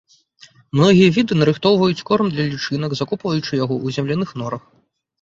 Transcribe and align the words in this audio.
Многія 0.79 1.09
віды 1.17 1.33
нарыхтоўваюць 1.41 2.05
корм 2.09 2.33
для 2.33 2.49
лічынак, 2.53 2.91
закопваючы 3.03 3.63
яго 3.63 3.75
ў 3.85 3.99
земляных 3.99 4.39
норах. 4.43 4.63